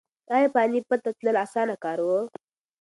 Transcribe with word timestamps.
ایا 0.35 0.47
پاني 0.53 0.79
پت 0.87 0.99
ته 1.03 1.11
تلل 1.17 1.35
اسانه 1.45 1.75
کار 1.83 1.99
و؟ 2.05 2.09